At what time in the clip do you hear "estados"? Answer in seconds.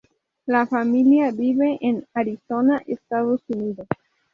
2.87-3.43